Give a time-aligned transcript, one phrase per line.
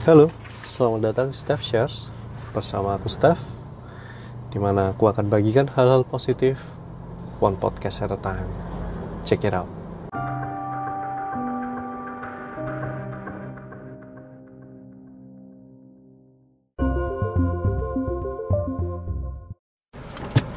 [0.00, 0.32] Halo,
[0.64, 2.08] selamat datang di Steph Shares
[2.56, 3.36] bersama aku Steph
[4.48, 6.56] Di mana aku akan bagikan hal-hal positif
[7.36, 8.48] One podcast at a time.
[9.28, 9.68] Check it out.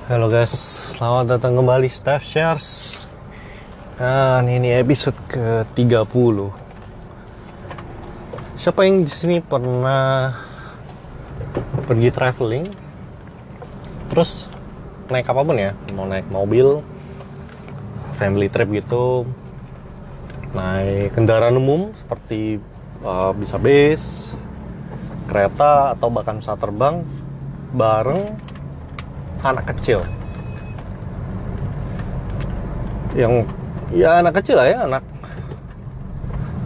[0.07, 0.55] Halo guys,
[0.95, 2.67] selamat datang kembali Steph Shares.
[3.99, 6.62] Dan ini episode ke-30
[8.63, 10.31] Siapa yang di sini pernah
[11.83, 12.63] pergi traveling?
[14.07, 14.47] Terus
[15.11, 16.79] naik apa pun ya mau naik mobil
[18.15, 19.27] family trip gitu
[20.55, 22.63] naik kendaraan umum seperti
[23.03, 24.31] uh, bisa bus
[25.27, 26.95] kereta atau bahkan pesawat terbang
[27.75, 28.31] bareng
[29.43, 30.07] anak kecil.
[33.11, 33.43] Yang
[33.91, 35.03] ya anak kecil lah ya anak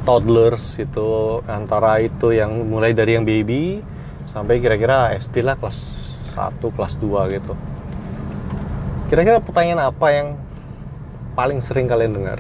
[0.08, 3.84] toddlers itu antara itu yang mulai dari yang baby
[4.32, 5.92] sampai kira-kira SD lah kelas
[6.32, 7.54] 1 kelas 2 gitu.
[9.12, 10.40] Kira-kira pertanyaan apa yang
[11.36, 12.40] paling sering kalian dengar?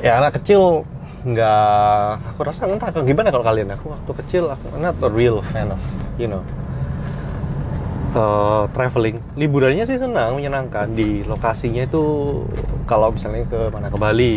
[0.00, 0.88] Ya anak kecil
[1.28, 3.68] nggak aku rasa entah gimana kalau kalian?
[3.76, 5.80] Aku waktu kecil aku not a real fan of
[6.16, 6.40] you know
[8.14, 9.18] uh, traveling.
[9.34, 10.94] Liburannya sih senang menyenangkan.
[10.94, 12.02] Di lokasinya itu
[12.88, 14.36] kalau misalnya ke mana ke Bali.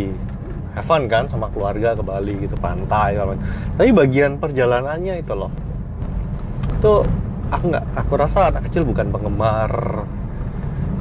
[0.77, 3.33] Have fun kan sama keluarga ke Bali gitu pantai gitu.
[3.81, 5.49] tapi bagian perjalanannya itu loh.
[6.77, 7.01] Itu
[7.49, 10.05] aku nggak aku rasa anak kecil bukan penggemar.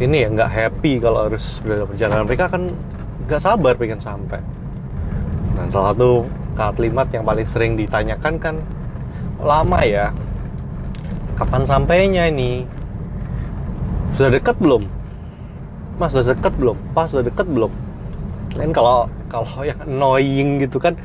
[0.00, 2.24] Ini ya nggak happy kalau harus berada perjalanan.
[2.24, 2.72] Mereka kan
[3.28, 4.40] nggak sabar pengen sampai.
[5.56, 6.24] Dan salah satu
[6.56, 8.56] kalimat yang paling sering ditanyakan kan
[9.36, 10.08] lama ya
[11.36, 12.64] kapan sampainya ini?
[14.16, 14.88] Sudah dekat belum?
[16.00, 16.76] Mas sudah dekat belum?
[16.96, 17.72] Pas sudah dekat belum?
[18.56, 20.96] Lain kalau kalau yang annoying gitu kan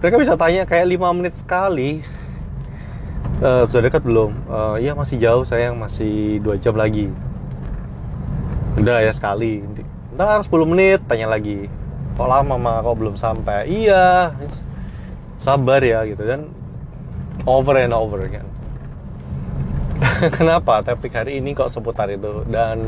[0.00, 2.00] mereka bisa tanya kayak lima menit sekali.
[3.44, 4.32] Uh, sudah dekat belum?
[4.48, 5.76] Uh, iya masih jauh sayang.
[5.76, 7.12] Masih dua jam lagi.
[8.80, 9.60] Udah ya sekali.
[10.16, 11.68] Ntar 10 menit tanya lagi.
[12.16, 13.68] Kok lama mah kok belum sampai?
[13.68, 14.32] Iya.
[15.44, 16.20] Sabar ya gitu.
[16.24, 16.48] Dan
[17.44, 18.59] over and over kan
[20.36, 22.44] kenapa topik hari ini kok seputar itu?
[22.44, 22.78] Dan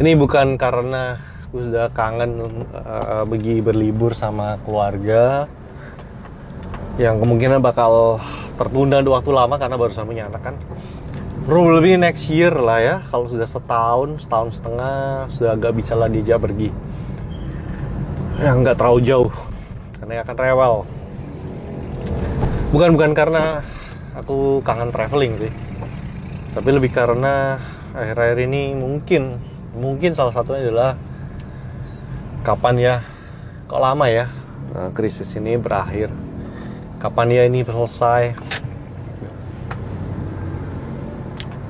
[0.00, 5.44] ini bukan karena aku sudah kangen uh, pergi berlibur sama keluarga
[6.96, 8.18] yang kemungkinan bakal
[8.56, 10.56] tertunda waktu lama karena barusan punya anak kan?
[11.44, 16.40] Probably next year lah ya kalau sudah setahun setahun setengah sudah agak bisa lah diajak
[16.40, 16.72] pergi.
[18.40, 19.32] Yang nggak terlalu jauh
[20.00, 20.74] karena akan rewel.
[22.68, 23.64] Bukan bukan karena
[24.12, 25.67] aku kangen traveling sih
[26.58, 27.54] tapi lebih karena
[27.94, 29.38] akhir-akhir ini mungkin
[29.78, 30.98] mungkin salah satunya adalah
[32.42, 32.94] kapan ya
[33.70, 34.26] kok lama ya
[34.74, 36.10] nah, krisis ini berakhir.
[36.98, 38.34] Kapan ya ini selesai?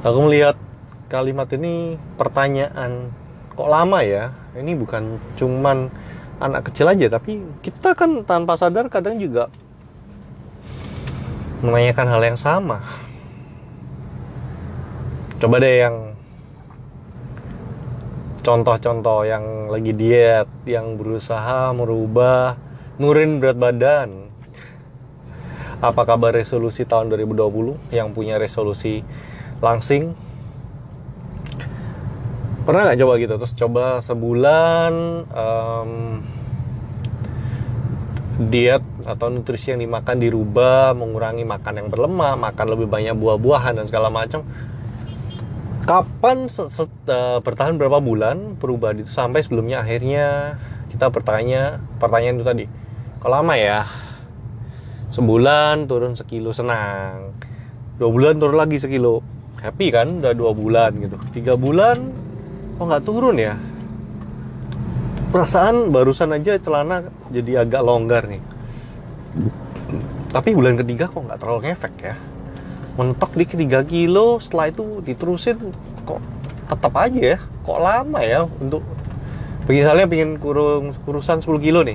[0.08, 0.56] Aku melihat
[1.12, 3.12] kalimat ini pertanyaan
[3.52, 4.32] kok lama ya?
[4.56, 5.92] Ini bukan cuman
[6.40, 9.52] anak kecil aja tapi kita kan tanpa sadar kadang juga
[11.60, 12.80] menanyakan hal yang sama
[15.38, 15.96] coba deh yang
[18.42, 22.58] contoh-contoh yang lagi diet yang berusaha merubah
[22.98, 24.10] nurin berat badan.
[25.78, 29.06] Apa kabar resolusi tahun 2020 yang punya resolusi
[29.62, 30.10] langsing?
[32.66, 33.34] Pernah nggak coba gitu?
[33.38, 34.92] Terus coba sebulan
[35.30, 35.92] um,
[38.50, 43.86] diet atau nutrisi yang dimakan dirubah mengurangi makan yang berlemak makan lebih banyak buah-buahan dan
[43.86, 44.42] segala macam
[45.88, 50.60] kapan uh, bertahan berapa bulan perubahan itu sampai sebelumnya akhirnya
[50.92, 52.64] kita bertanya pertanyaan itu tadi
[53.18, 53.88] kalau lama ya?
[55.08, 57.34] Sebulan turun sekilo senang.
[57.98, 59.24] Dua bulan turun lagi sekilo.
[59.58, 60.22] Happy kan?
[60.22, 61.18] Udah dua bulan gitu.
[61.34, 61.98] Tiga bulan?
[62.78, 63.58] Kok nggak turun ya?
[65.34, 68.44] Perasaan barusan aja celana jadi agak longgar nih.
[70.30, 72.14] Tapi bulan ketiga kok nggak terlalu ngefek ya
[72.98, 75.54] mentok di 3 kilo setelah itu diterusin
[76.02, 76.18] kok
[76.66, 78.82] tetap aja ya kok lama ya untuk
[79.70, 81.94] misalnya pengen kurung kurusan 10 kilo nih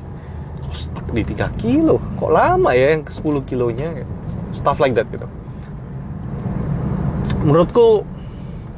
[0.63, 4.07] kok stuck di 3 kilo kok lama ya yang ke 10 kilonya
[4.55, 5.27] stuff like that gitu.
[7.43, 8.07] Menurutku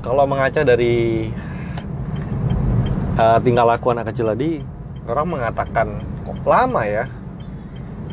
[0.02, 1.30] kalau mengaca dari
[3.22, 4.66] uh, tingkah laku anak kecil tadi
[5.06, 7.06] orang mengatakan kok lama ya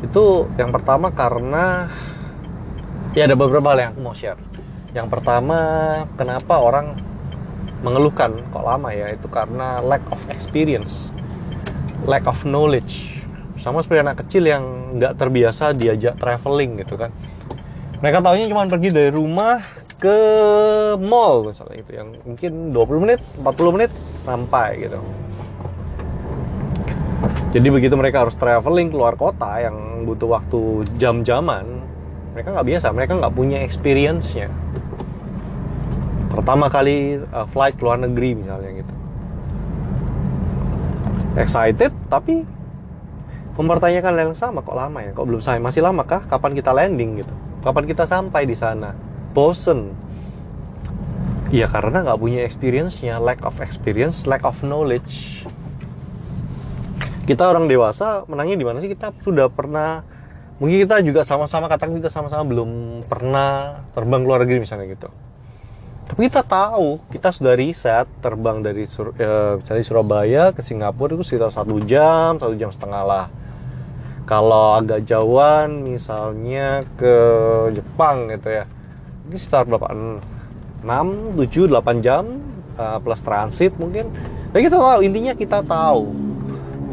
[0.03, 1.89] itu yang pertama karena
[3.13, 4.41] ya ada beberapa hal yang aku mau share.
[4.93, 5.57] Yang pertama
[6.17, 6.97] kenapa orang
[7.81, 9.13] mengeluhkan kok lama ya?
[9.13, 11.13] Itu karena lack of experience
[12.05, 13.23] lack of knowledge.
[13.59, 14.63] Sama seperti anak kecil yang
[14.99, 17.15] nggak terbiasa diajak traveling gitu kan.
[18.03, 19.63] Mereka taunya cuma pergi dari rumah
[19.95, 20.17] ke
[20.99, 21.91] mall misalnya gitu.
[21.95, 23.91] Yang mungkin 20 menit 40 menit
[24.27, 24.99] sampai gitu.
[27.53, 31.82] Jadi begitu mereka harus traveling keluar kota yang butuh waktu jam-jaman
[32.33, 34.49] mereka nggak biasa mereka nggak punya experience-nya.
[36.33, 38.93] Pertama kali uh, flight keluar negeri misalnya gitu.
[41.37, 42.41] Excited tapi
[43.53, 45.13] mempertanyakan hal yang sama kok lama ya?
[45.13, 46.25] Kok belum sampai masih lama kah?
[46.25, 47.33] Kapan kita landing gitu?
[47.61, 48.97] Kapan kita sampai di sana?
[49.37, 49.93] Bosen.
[51.53, 53.21] Ya karena nggak punya experience-nya.
[53.21, 55.45] Lack of experience lack of knowledge.
[57.23, 58.89] Kita orang dewasa menangnya di mana sih?
[58.89, 60.01] Kita sudah pernah
[60.63, 65.11] mungkin kita juga sama-sama katakan kita sama-sama belum pernah terbang luar negeri misalnya gitu.
[66.07, 71.27] Tapi kita tahu kita sudah riset terbang dari Sur ya, misalnya Surabaya ke Singapura itu
[71.27, 73.25] sekitar satu jam satu jam setengah lah.
[74.23, 77.15] Kalau agak jauhan misalnya ke
[77.75, 78.63] Jepang gitu ya
[79.27, 82.23] ini sekitar berapa 6, 7, 8 jam
[82.79, 84.07] uh, plus transit mungkin.
[84.55, 86.07] Tapi kita tahu intinya kita tahu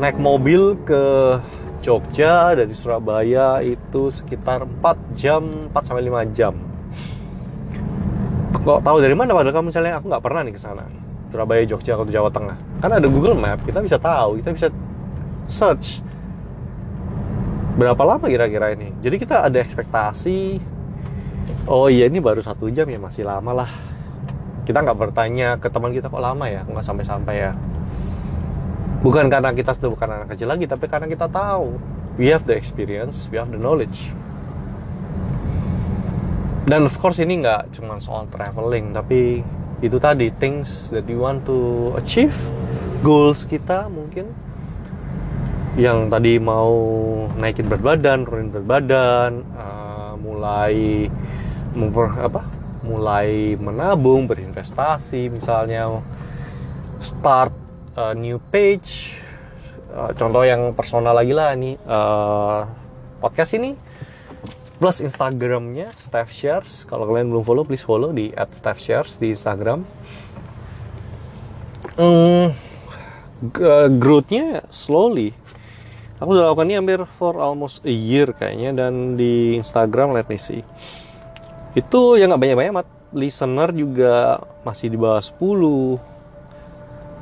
[0.03, 1.37] naik mobil ke
[1.81, 6.55] Jogja dari Surabaya itu sekitar 4 jam 4 sampai 5 jam.
[8.61, 9.33] Kok tahu dari mana?
[9.33, 10.85] Padahal kamu misalnya aku nggak pernah nih ke sana.
[11.33, 12.57] Surabaya Jogja atau Jawa Tengah.
[12.85, 14.69] Kan ada Google Map kita bisa tahu kita bisa
[15.49, 16.05] search.
[17.81, 18.93] Berapa lama kira-kira ini?
[19.01, 20.61] Jadi kita ada ekspektasi
[21.65, 23.71] oh iya ini baru satu jam ya masih lama lah.
[24.69, 26.61] Kita nggak bertanya ke teman kita kok lama ya?
[26.69, 27.57] Nggak sampai-sampai ya
[29.01, 31.77] bukan karena kita sudah bukan anak kecil lagi tapi karena kita tahu.
[32.21, 34.13] We have the experience we have the knowledge.
[36.69, 39.43] Dan of course ini nggak cuma soal traveling tapi
[39.81, 42.37] itu tadi things that you want to achieve
[43.01, 44.29] goals kita mungkin.
[45.79, 46.75] Yang tadi mau
[47.39, 51.09] naikin berat badan, turunin berat badan, uh, mulai
[51.73, 52.43] memper, apa?
[52.81, 56.01] mulai menabung, berinvestasi misalnya
[57.01, 57.60] start
[57.97, 59.19] a new page.
[59.91, 62.63] Uh, contoh yang personal lagi lah nih uh,
[63.19, 63.75] podcast ini
[64.79, 66.87] plus Instagramnya Steph Shares.
[66.87, 69.83] Kalau kalian belum follow, please follow di @StephShares di Instagram.
[71.99, 72.55] Hmm,
[73.99, 75.33] growth-nya slowly
[76.21, 80.37] aku udah lakukan ini hampir for almost a year kayaknya dan di Instagram let me
[80.37, 80.61] see
[81.73, 86.10] itu ya nggak banyak-banyak amat listener juga masih di bawah 10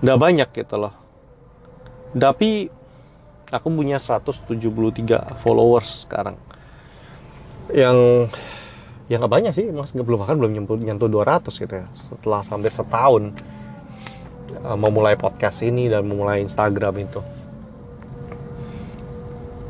[0.03, 0.95] nggak banyak gitu loh.
[2.15, 2.71] Tapi
[3.51, 6.37] aku punya 173 followers sekarang.
[7.73, 8.31] Yang
[9.11, 9.67] ya nggak banyak sih.
[9.75, 11.87] Mas belum bahkan belum nyentuh nyentuh 200 gitu ya.
[12.09, 13.23] Setelah hampir setahun
[14.55, 17.21] eh, memulai podcast ini dan memulai Instagram itu.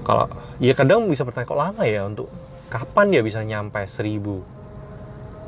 [0.05, 0.27] Kalau
[0.59, 2.29] ya kadang bisa bertanya kok lama ya untuk
[2.69, 4.58] kapan dia bisa nyampe seribu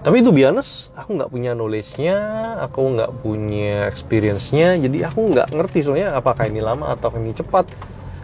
[0.01, 2.17] tapi itu biasa aku nggak punya knowledge-nya
[2.65, 7.69] aku nggak punya experience-nya jadi aku nggak ngerti soalnya apakah ini lama atau ini cepat.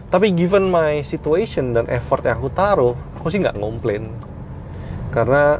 [0.07, 4.07] Tapi given my situation dan effort yang aku taruh aku sih nggak ngomplain
[5.11, 5.59] karena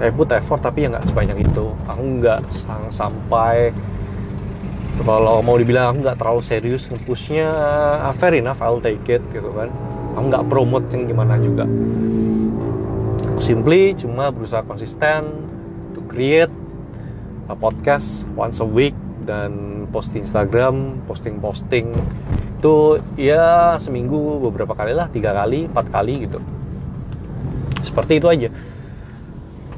[0.00, 1.76] ya, I put effort tapi ya nggak sebanyak itu.
[1.84, 2.40] Aku nggak
[2.88, 3.76] sampai
[5.04, 7.52] kalau mau dibilang aku nggak terlalu serius ngepushnya
[8.00, 9.68] uh, fair enough I'll take it gitu kan.
[10.16, 11.68] Aku nggak promote yang gimana juga
[13.42, 15.26] simply cuma berusaha konsisten
[15.96, 16.52] to create
[17.50, 18.94] a podcast once a week
[19.26, 21.92] dan post Instagram posting-posting.
[22.60, 26.38] Itu ya seminggu beberapa kali lah tiga kali empat kali gitu.
[27.82, 28.48] Seperti itu aja.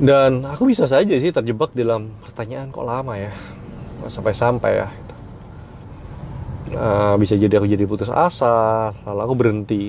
[0.03, 3.31] Dan aku bisa saja sih terjebak dalam pertanyaan kok lama ya.
[4.11, 4.89] Sampai-sampai ya
[6.77, 9.83] uh, bisa jadi aku jadi putus asa lalu aku berhenti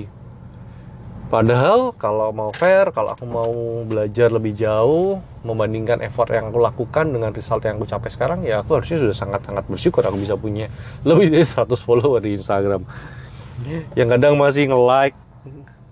[1.34, 7.10] padahal kalau mau fair kalau aku mau belajar lebih jauh membandingkan effort yang aku lakukan
[7.10, 10.70] dengan result yang aku capai sekarang ya aku harusnya sudah sangat-sangat bersyukur aku bisa punya
[11.02, 12.86] lebih dari 100 follower di Instagram.
[13.98, 15.18] Yang kadang masih nge-like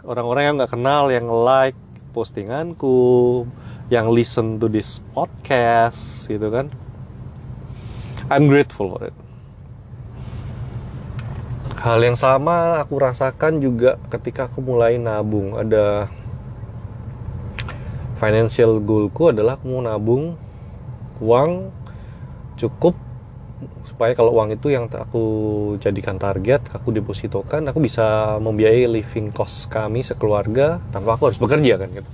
[0.06, 1.78] orang-orang yang nggak kenal yang nge-like
[2.14, 3.42] postinganku
[3.90, 6.70] yang listen to this podcast gitu kan.
[8.30, 9.21] I'm grateful for it
[11.82, 15.58] Hal yang sama aku rasakan juga ketika aku mulai nabung.
[15.58, 16.06] Ada
[18.22, 20.38] financial goalku adalah aku mau nabung
[21.18, 21.74] uang
[22.54, 22.94] cukup
[23.82, 25.24] supaya kalau uang itu yang aku
[25.82, 31.82] jadikan target, aku depositokan, aku bisa membiayai living cost kami sekeluarga tanpa aku harus bekerja
[31.82, 32.10] kan gitu.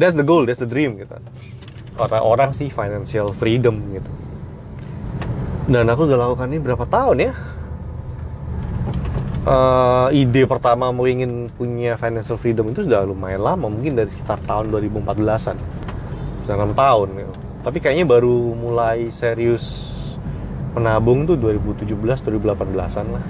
[0.00, 1.12] That's the goal, that's the dream gitu.
[2.00, 4.08] Orang orang sih financial freedom gitu.
[5.68, 7.59] Dan aku udah lakukan ini berapa tahun ya?
[9.46, 14.40] Uh, ide pertama mau ingin punya financial freedom itu sudah lumayan lama mungkin dari sekitar
[14.44, 15.56] tahun 2014an
[16.44, 17.32] sudah enam tahun gitu.
[17.64, 19.96] tapi kayaknya baru mulai serius
[20.74, 23.24] menabung tuh 2017 2018an lah.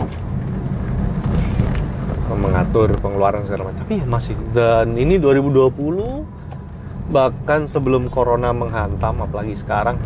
[2.31, 3.83] Mengatur pengeluaran segala macam.
[3.85, 4.37] Tapi ya masih.
[4.55, 9.99] Dan ini 2020 bahkan sebelum corona menghantam apalagi sekarang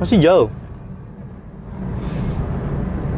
[0.00, 0.48] masih jauh.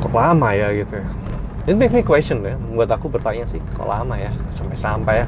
[0.03, 1.22] Kok lama ya gitu ya
[1.63, 5.27] It make me question ya, buat aku bertanya sih, kok lama ya sampai-sampai ya.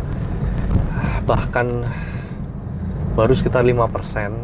[1.30, 1.66] Bahkan
[3.14, 4.34] baru sekitar 5%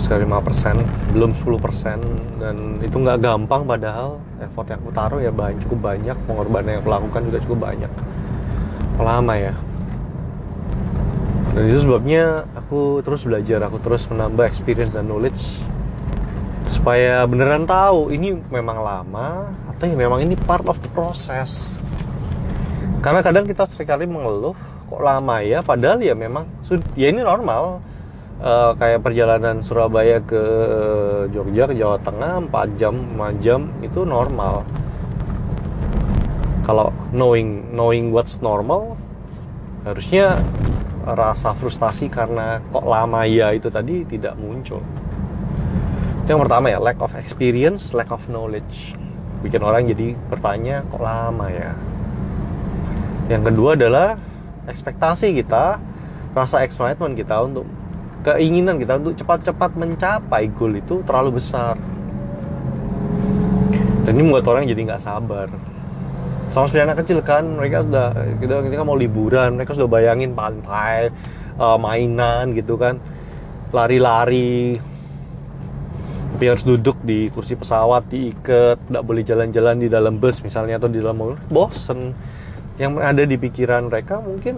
[0.00, 5.60] sekitar 5% belum 10% dan itu nggak gampang padahal effort yang aku taruh ya banyak,
[5.68, 6.16] cukup banyak.
[6.24, 7.92] Pengorbanan yang aku lakukan juga cukup banyak.
[8.96, 9.52] Lama ya.
[11.52, 15.60] Dan itu sebabnya aku terus belajar aku terus menambah experience dan knowledge
[16.80, 21.68] supaya beneran tahu ini memang lama atau ya memang ini part of the process.
[23.04, 24.56] Karena kadang kita sering kali mengeluh
[24.88, 25.60] kok lama ya?
[25.60, 26.48] Padahal ya memang
[26.96, 27.84] ya ini normal.
[28.40, 30.40] Uh, kayak perjalanan Surabaya ke
[31.28, 34.64] Jogja ke Jawa Tengah 4 jam 5 jam itu normal.
[36.64, 38.96] Kalau knowing knowing what's normal
[39.84, 40.40] harusnya
[41.04, 44.80] rasa frustasi karena kok lama ya itu tadi tidak muncul
[46.30, 48.94] yang pertama ya lack of experience lack of knowledge.
[49.42, 51.74] Bikin orang jadi bertanya kok lama ya?
[53.26, 54.14] Yang kedua adalah
[54.70, 55.82] ekspektasi kita
[56.30, 57.66] rasa excitement kita untuk
[58.22, 61.74] keinginan kita untuk cepat-cepat mencapai goal itu terlalu besar.
[64.06, 65.50] Dan ini membuat orang jadi nggak sabar.
[66.54, 68.06] Sama seperti anak kecil kan mereka sudah
[68.38, 71.10] kita kita mau liburan mereka sudah bayangin pantai
[71.58, 73.02] uh, mainan gitu kan.
[73.74, 74.78] Lari-lari
[76.40, 80.88] tapi harus duduk di kursi pesawat diikat tidak boleh jalan-jalan di dalam bus misalnya atau
[80.88, 81.36] di dalam mobil.
[81.52, 82.16] Bosen.
[82.80, 84.56] Yang ada di pikiran mereka mungkin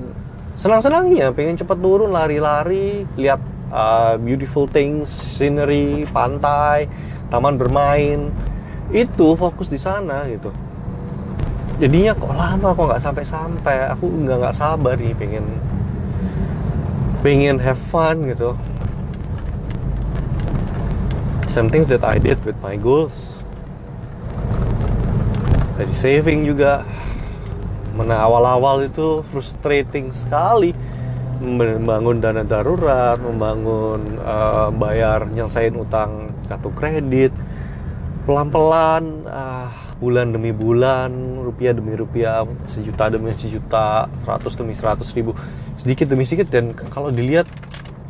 [0.55, 3.43] senang-senangnya pengen cepat turun lari-lari lihat
[3.75, 6.87] uh, beautiful things scenery pantai
[7.35, 8.31] taman bermain.
[8.95, 10.55] Itu fokus di sana gitu.
[11.83, 13.91] Jadinya kok lama kok nggak sampai-sampai.
[13.99, 15.43] Aku nggak nggak sabar nih pengen
[17.27, 18.55] pengen have fun gitu
[21.53, 23.37] some things that I did with my goals.
[25.77, 26.89] Dari saving juga.
[27.93, 30.73] Mana awal-awal itu frustrating sekali.
[31.45, 37.37] Membangun dana darurat membangun uh, bayar nyelesain utang kartu kredit.
[38.25, 39.69] Pelan-pelan uh,
[40.01, 41.13] bulan demi bulan
[41.45, 45.37] rupiah demi rupiah sejuta demi sejuta ratus demi seratus ribu.
[45.77, 47.45] Sedikit demi sedikit dan kalau dilihat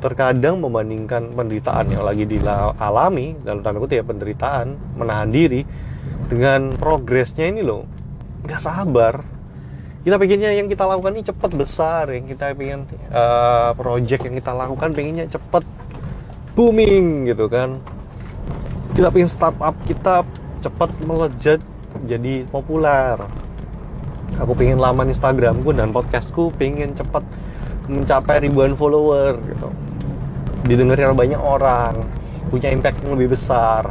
[0.03, 5.63] terkadang membandingkan penderitaan yang lagi dialami dalam tanda kutip ya penderitaan menahan diri
[6.27, 7.87] dengan progresnya ini loh
[8.43, 9.23] nggak sabar.
[10.03, 14.51] Kita pengennya yang kita lakukan ini cepat besar yang kita pengen uh, project yang kita
[14.51, 15.63] lakukan pengennya cepat
[16.59, 17.79] booming gitu kan.
[18.99, 20.27] Kita pengen startup kita
[20.59, 21.63] cepat melejit
[22.11, 23.23] jadi populer.
[24.43, 27.23] Aku pengen laman Instagramku dan podcastku pengen cepat
[27.87, 29.71] mencapai ribuan follower gitu
[30.67, 32.07] didengar banyak orang
[32.51, 33.91] punya impact yang lebih besar.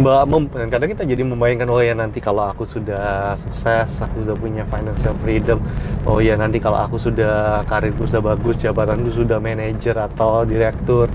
[0.00, 4.64] Mbak kadang kita jadi membayangkan oh ya nanti kalau aku sudah sukses aku sudah punya
[4.64, 5.60] financial freedom
[6.08, 11.10] oh ya nanti kalau aku sudah karirku sudah bagus jabatanku sudah manajer atau direktur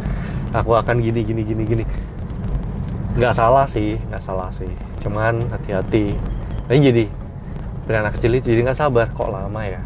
[0.53, 1.83] aku akan gini gini gini gini.
[3.17, 4.69] Nggak salah sih nggak salah sih.
[5.01, 6.13] Cuman hati-hati.
[6.69, 7.03] Ini jadi
[7.89, 9.81] anak kecil itu jadi nggak sabar kok lama ya?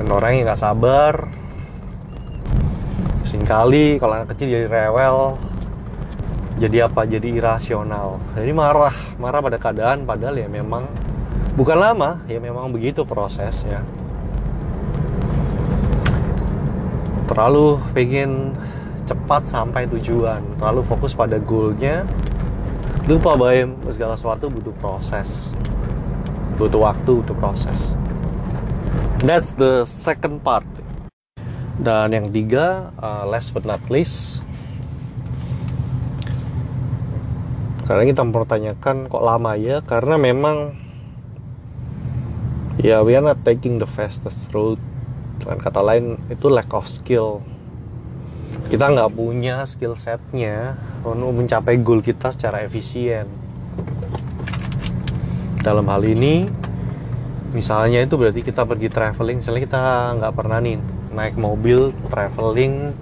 [0.00, 1.28] Dan orang yang nggak sabar
[3.40, 5.40] kali kalau anak kecil jadi rewel
[6.60, 7.02] jadi apa?
[7.08, 8.22] Jadi irasional.
[8.38, 10.86] Jadi marah marah pada keadaan padahal ya memang
[11.58, 13.80] bukan lama ya memang begitu prosesnya.
[17.26, 18.54] Terlalu pengen
[19.08, 22.06] cepat sampai tujuan terlalu fokus pada goalnya
[23.10, 25.50] lupa bahwa segala sesuatu butuh proses.
[26.60, 27.96] Butuh waktu butuh proses.
[29.24, 30.71] That's the second part
[31.82, 34.40] dan yang tiga, uh, last but not least,
[37.90, 40.78] karena kita mempertanyakan kok lama ya, karena memang
[42.78, 44.78] ya we are not taking the fastest road.
[45.42, 47.42] Dengan kata lain itu lack of skill.
[48.70, 53.26] Kita nggak punya skill setnya untuk mencapai goal kita secara efisien.
[55.66, 56.46] Dalam hal ini,
[57.52, 59.82] misalnya itu berarti kita pergi traveling, misalnya kita
[60.18, 60.76] nggak pernah nih
[61.12, 62.96] naik mobil traveling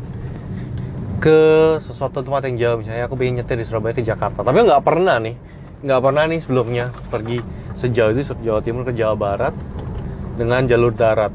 [1.22, 1.40] ke
[1.86, 2.76] sesuatu tempat yang jauh.
[2.82, 4.42] Misalnya aku pengen nyetir di Surabaya ke Jakarta.
[4.42, 5.36] Tapi nggak pernah nih
[5.80, 7.40] nggak pernah nih sebelumnya pergi
[7.72, 9.54] sejauh itu Jawa Timur ke Jawa Barat
[10.36, 11.32] dengan jalur darat.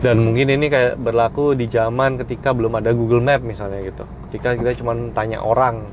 [0.00, 4.08] Dan mungkin ini kayak berlaku di zaman ketika belum ada Google Map misalnya gitu.
[4.30, 5.86] Ketika kita cuma tanya orang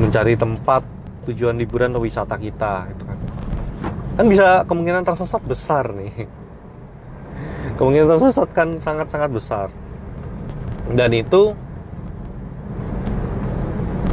[0.00, 0.82] mencari tempat
[1.28, 3.05] tujuan liburan atau wisata kita gitu
[4.16, 6.24] kan bisa kemungkinan tersesat besar nih.
[7.76, 9.68] Kemungkinan tersesat kan sangat-sangat besar.
[10.88, 11.52] Dan itu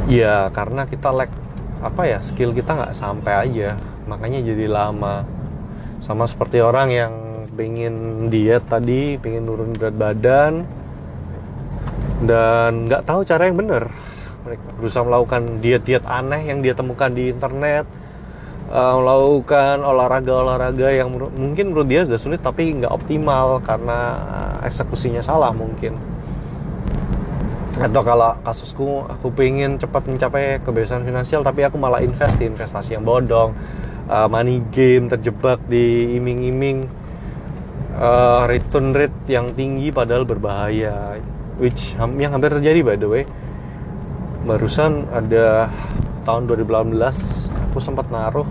[0.04, 1.32] ya karena kita lag
[1.80, 3.80] apa ya skill kita nggak sampai aja.
[4.04, 5.24] Makanya jadi lama.
[6.04, 7.12] Sama seperti orang yang
[7.56, 10.52] pengen diet tadi pengen turun berat badan
[12.28, 13.88] dan nggak tahu cara yang benar.
[14.44, 17.88] Mereka berusaha melakukan diet-diet aneh yang dia temukan di internet
[18.74, 23.98] uh, melakukan olahraga-olahraga yang menur mungkin menurut dia sudah sulit tapi nggak optimal karena
[24.66, 25.94] eksekusinya salah mungkin.
[27.74, 32.98] Atau kalau kasusku aku pengen cepat mencapai kebebasan finansial tapi aku malah invest di investasi
[32.98, 33.54] yang bodong.
[34.04, 36.84] Uh, money game terjebak di iming-iming
[37.96, 41.18] uh, return rate yang tinggi padahal berbahaya.
[41.56, 43.24] Which yang hampir terjadi by the way.
[44.44, 45.72] Barusan ada
[46.24, 46.96] tahun 2018
[47.70, 48.48] aku sempat naruh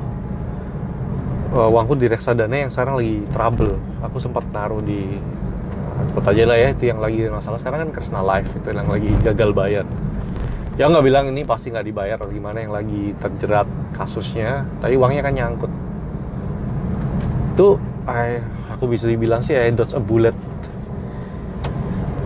[1.53, 3.77] uh, uangku di reksadana yang sekarang lagi trouble.
[4.05, 5.17] Aku sempat naruh di
[6.09, 7.57] sebut aja lah ya itu yang lagi masalah.
[7.61, 9.85] Sekarang kan Krishna Life itu yang lagi gagal bayar.
[10.73, 15.21] Ya nggak bilang ini pasti nggak dibayar atau gimana yang lagi terjerat kasusnya tapi uangnya
[15.21, 15.71] kan nyangkut.
[17.53, 17.77] Itu
[18.09, 18.41] I,
[18.73, 20.33] aku bisa dibilang sih I dodge a bullet.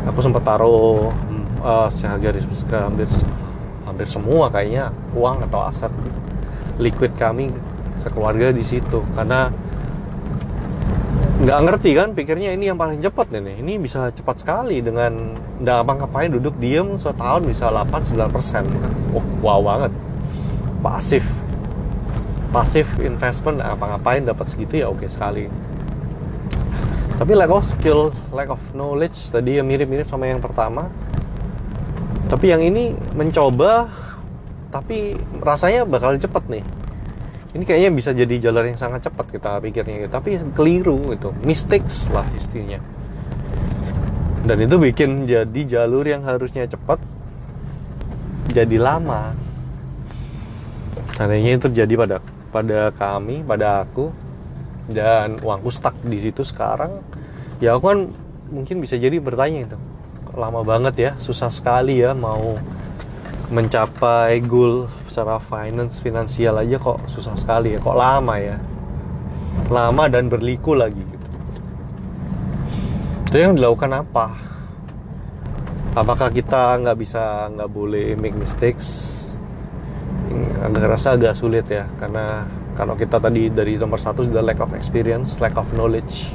[0.08, 1.12] Aku sempat taruh
[1.60, 3.12] uh, secara garis hampir
[3.98, 5.90] hampir semua kayaknya uang atau aset
[6.78, 7.50] liquid kami
[8.06, 9.02] sekeluarga di situ.
[9.18, 9.50] Karena
[11.42, 15.78] nggak ngerti kan pikirnya ini yang paling cepat nih ini bisa cepat sekali dengan nggak
[15.82, 18.70] apa ngapain duduk diem setahun bisa 8-9 persen.
[19.18, 19.90] Oh, wow banget.
[20.86, 21.26] Pasif
[22.54, 25.50] pasif investment apa ngapain dapat segitu ya oke sekali.
[27.18, 30.94] Tapi lack of skill lack of knowledge tadi yang mirip-mirip sama yang pertama
[32.28, 33.88] tapi yang ini mencoba
[34.68, 36.64] tapi rasanya bakal cepet nih.
[37.56, 40.06] Ini kayaknya bisa jadi jalur yang sangat cepat kita pikirnya.
[40.06, 40.12] Gitu.
[40.12, 42.84] tapi keliru itu mistakes lah istilahnya.
[44.44, 47.00] Dan itu bikin jadi jalur yang harusnya cepat
[48.52, 49.34] jadi lama.
[51.18, 52.18] Anehnya itu terjadi pada
[52.52, 54.12] pada kami pada aku
[54.88, 57.04] dan uangku stuck di situ sekarang
[57.60, 58.00] ya aku kan
[58.48, 59.78] mungkin bisa jadi bertanya itu
[60.38, 61.12] lama banget ya.
[61.18, 62.56] Susah sekali ya mau
[63.50, 67.80] mencapai goal secara finance finansial aja kok susah sekali ya.
[67.82, 68.62] Kok lama ya?
[69.74, 71.28] Lama dan berliku lagi gitu.
[73.28, 74.38] Itu yang dilakukan apa?
[75.98, 79.18] Apakah kita nggak bisa nggak boleh make mistakes?
[80.62, 82.46] Agak rasa agak sulit ya karena
[82.78, 86.30] kalau kita tadi dari nomor satu sudah lack of experience lack of knowledge.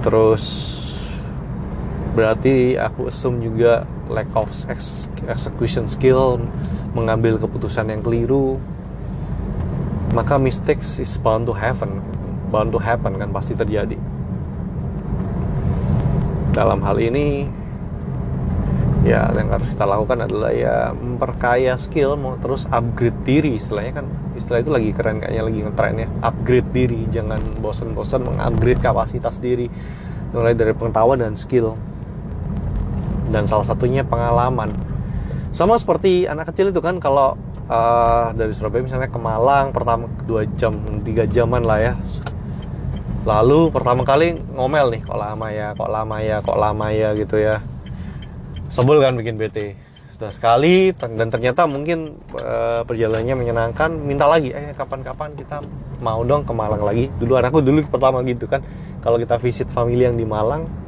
[0.00, 0.75] Terus
[2.16, 4.48] berarti aku assume juga lack of
[5.28, 6.40] execution skill
[6.96, 8.56] mengambil keputusan yang keliru.
[10.16, 12.00] Maka mistakes is bound to happen.
[12.48, 14.00] Bound to happen kan pasti terjadi.
[16.56, 17.44] Dalam hal ini
[19.04, 23.60] ya yang harus kita lakukan adalah ya memperkaya skill mau terus upgrade diri.
[23.60, 24.06] Istilahnya kan
[24.40, 29.68] istilah itu lagi keren kayaknya lagi ngetren ya upgrade diri jangan bosan-bosan mengupgrade kapasitas diri.
[30.32, 31.76] Mulai dari pengetahuan dan skill
[33.30, 34.74] dan salah satunya pengalaman.
[35.50, 37.32] Sama seperti anak kecil itu kan kalau
[37.70, 41.92] uh, dari Surabaya misalnya ke Malang pertama dua jam tiga jaman lah ya.
[43.26, 47.36] Lalu pertama kali ngomel nih kok lama ya kok lama ya kok lama ya gitu
[47.40, 47.58] ya.
[48.70, 49.58] Sebel kan bikin BT
[50.16, 55.60] sudah sekali dan ternyata mungkin uh, perjalanannya menyenangkan minta lagi eh kapan-kapan kita
[56.00, 57.10] mau dong ke Malang lagi.
[57.18, 58.62] Dulu anakku dulu pertama gitu kan.
[59.02, 60.85] Kalau kita visit family yang di Malang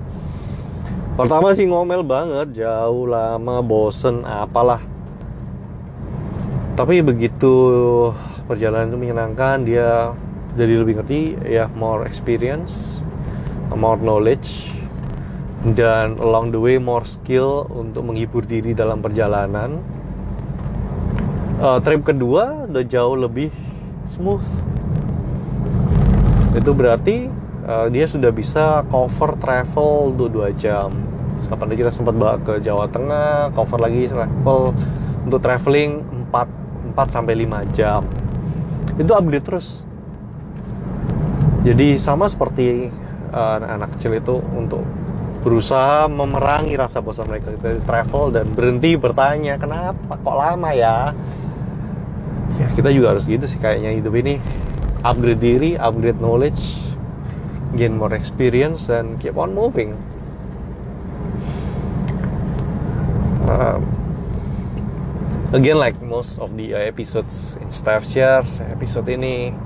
[1.18, 4.78] Pertama sih ngomel banget, jauh lama, bosen, apalah.
[6.78, 7.50] Tapi begitu
[8.46, 10.14] perjalanan itu menyenangkan, dia
[10.54, 13.02] jadi lebih ngerti, ya more experience,
[13.74, 14.70] more knowledge,
[15.74, 19.82] dan along the way more skill untuk menghibur diri dalam perjalanan.
[21.58, 23.50] Uh, trip kedua udah jauh lebih
[24.06, 24.46] smooth.
[26.54, 27.26] Itu berarti
[27.66, 31.07] uh, dia sudah bisa cover travel 22 jam
[31.46, 34.74] kapan kita sempat bawa ke Jawa Tengah cover lagi travel
[35.22, 36.02] untuk traveling
[36.34, 38.02] 4 4 sampai 5 jam.
[38.98, 39.86] Itu upgrade terus.
[41.62, 42.90] Jadi sama seperti
[43.30, 44.82] anak-anak uh, kecil itu untuk
[45.46, 47.54] berusaha memerangi rasa bosan mereka.
[47.54, 50.18] Dari travel dan berhenti bertanya kenapa?
[50.18, 51.14] Kok lama ya?
[52.58, 54.42] Ya kita juga harus gitu sih kayaknya hidup ini.
[55.06, 56.88] Upgrade diri upgrade knowledge
[57.78, 59.94] gain more experience dan keep on moving
[63.48, 63.80] um,
[65.56, 69.56] again like most of the uh, episodes in staff shares episode ini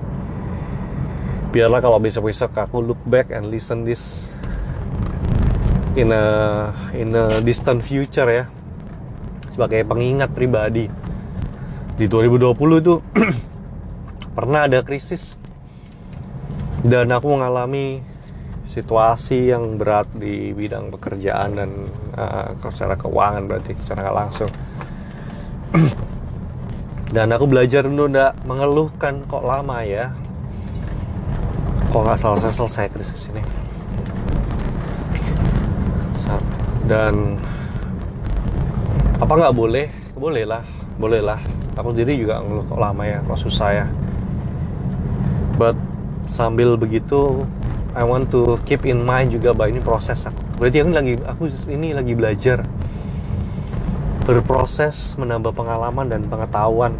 [1.50, 4.32] biarlah kalau besok-besok aku look back and listen this
[5.92, 6.24] in a
[6.96, 8.48] in a distant future ya
[9.52, 10.88] sebagai pengingat pribadi.
[11.92, 12.94] Di 2020 itu
[14.36, 15.36] pernah ada krisis.
[16.82, 18.02] Dan aku mengalami
[18.72, 21.70] situasi yang berat di bidang pekerjaan dan
[22.16, 24.50] uh, secara keuangan berarti secara langsung.
[27.14, 28.08] Dan aku belajar untuk
[28.48, 30.12] mengeluhkan kok lama ya.
[31.92, 33.42] Kok nggak selesai selesai krisis ini.
[36.88, 37.36] Dan
[39.20, 39.86] apa nggak boleh?
[40.16, 40.64] Boleh lah
[41.02, 41.40] boleh lah.
[41.74, 43.86] Aku sendiri juga ngeluh kok lama ya kok susah ya.
[45.56, 45.76] But
[46.28, 47.42] sambil begitu
[47.92, 51.42] I want to keep in mind juga bahwa ini proses aku berarti aku lagi aku
[51.66, 52.62] ini lagi belajar
[54.22, 56.94] berproses menambah pengalaman dan pengetahuan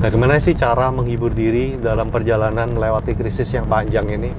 [0.00, 4.32] Nah, gimana sih cara menghibur diri dalam perjalanan melewati krisis yang panjang ini?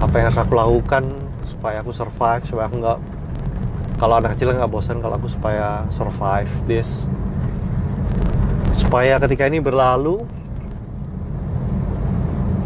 [0.00, 1.04] apa yang harus aku lakukan
[1.44, 2.98] supaya aku survive supaya aku nggak
[4.00, 7.04] kalau anak kecil nggak bosan kalau aku supaya survive this
[8.72, 10.24] supaya ketika ini berlalu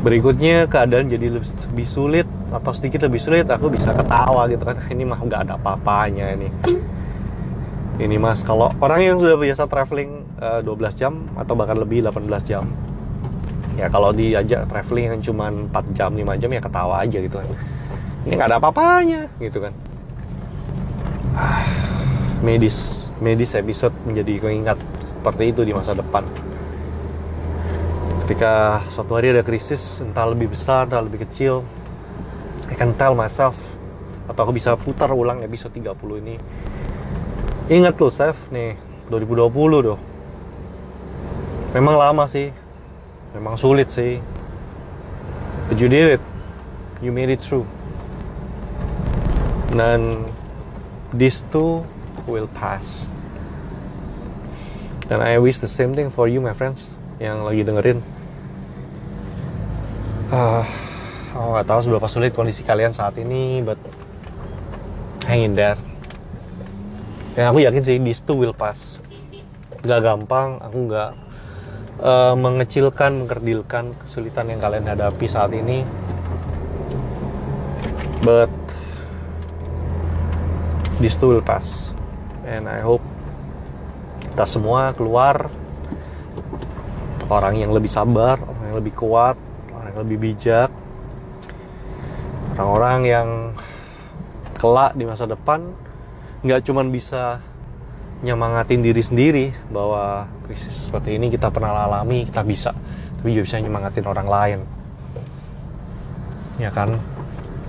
[0.04, 4.76] berikutnya keadaan jadi lebih sulit atau sedikit lebih sulit aku bisa ketawa gitu kan.
[4.92, 6.48] Ini mah nggak ada apa-apanya ini.
[7.94, 12.02] Ini mas kalau orang yang sudah biasa traveling uh, eh, 12 jam atau bahkan lebih
[12.02, 12.66] 18 jam
[13.78, 17.48] ya kalau diajak traveling yang cuma 4 jam 5 jam ya ketawa aja gitu kan.
[18.26, 19.72] Ini nggak ada apa-apanya gitu kan.
[22.42, 26.26] Medis medis episode menjadi keingat seperti itu di masa depan
[28.24, 31.60] ketika suatu hari ada krisis entah lebih besar entah lebih kecil
[32.72, 33.52] I can tell myself
[34.24, 36.40] atau aku bisa putar ulang episode 30 ini.
[37.68, 38.80] Ingat loh Chef nih
[39.12, 40.00] 2020 doh
[41.76, 42.54] memang lama sih.
[43.34, 44.22] Memang sulit sih.
[45.68, 46.22] But you did it.
[47.02, 47.66] You made it through.
[49.74, 50.30] Dan
[51.10, 51.82] this too
[52.30, 53.10] will pass.
[55.10, 58.13] And I wish the same thing for you my friends yang lagi dengerin
[60.30, 60.64] uh,
[61.34, 63.80] aku nggak tahu seberapa sulit kondisi kalian saat ini but
[65.26, 65.80] hang in there
[67.34, 69.02] dan aku yakin sih this too will pass
[69.84, 71.24] gak gampang aku nggak
[72.00, 75.84] uh, mengecilkan, mengkerdilkan kesulitan yang kalian hadapi saat ini.
[78.24, 78.50] But
[80.98, 81.92] this too will pass.
[82.48, 83.04] And I hope
[84.24, 85.52] kita semua keluar
[87.28, 89.36] orang yang lebih sabar, orang yang lebih kuat,
[89.94, 90.74] yang lebih bijak,
[92.58, 93.28] orang-orang yang
[94.58, 95.70] kelak di masa depan
[96.42, 97.38] nggak cuma bisa
[98.26, 102.74] nyemangatin diri sendiri bahwa krisis seperti ini kita pernah alami kita bisa
[103.22, 104.60] tapi juga bisa nyemangatin orang lain.
[106.58, 106.98] Ya kan?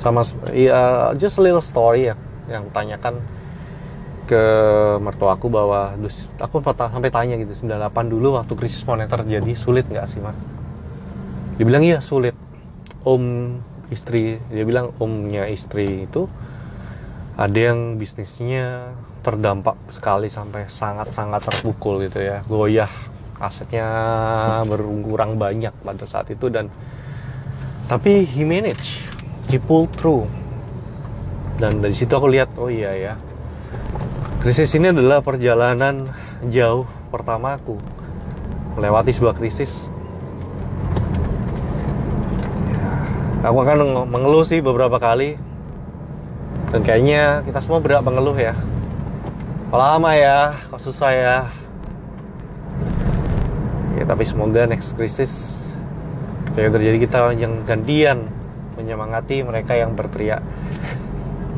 [0.02, 2.16] Sama ya just a little story ya
[2.50, 3.22] yang tanyakan
[4.26, 4.44] ke
[4.98, 5.94] mertuaku bahwa
[6.42, 10.55] aku sampai tanya gitu 98 dulu waktu krisis moneter terjadi sulit nggak sih mah
[11.56, 12.36] dia bilang iya sulit.
[13.06, 13.24] Om
[13.94, 16.26] istri dia bilang omnya istri itu
[17.38, 22.42] ada yang bisnisnya terdampak sekali sampai sangat-sangat terpukul gitu ya.
[22.50, 22.90] Goyah
[23.38, 23.88] asetnya
[24.66, 26.72] berkurang banyak pada saat itu dan
[27.86, 29.06] tapi he manage
[29.52, 30.26] he pull through.
[31.56, 33.16] Dan dari situ aku lihat oh iya ya
[34.46, 36.06] krisis ini adalah perjalanan
[36.54, 37.82] jauh pertama aku
[38.78, 39.90] melewati sebuah krisis
[43.46, 45.38] aku akan mengeluh sih beberapa kali.
[46.74, 48.58] Dan kayaknya kita semua berat mengeluh ya.
[49.70, 50.58] Kok lama ya?
[50.74, 51.38] Kok susah ya?
[53.96, 55.62] Ya tapi semoga next krisis
[56.56, 58.28] yang terjadi kita yang gantian
[58.76, 60.44] menyemangati mereka yang berteriak.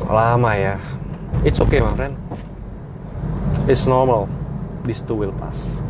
[0.03, 0.75] Kok lama ya?
[1.41, 2.13] It's okay my friend.
[3.65, 4.29] It's normal.
[4.85, 5.81] This too will pass.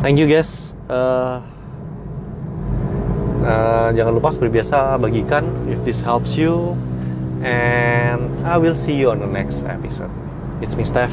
[0.00, 0.74] Thank you guys.
[0.86, 1.42] Uh,
[3.46, 6.74] uh, jangan lupa seperti biasa bagikan if this helps you
[7.46, 10.10] and I will see you on the next episode
[10.62, 11.12] It's me, Steph.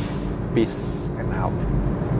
[0.55, 1.72] Peace and out.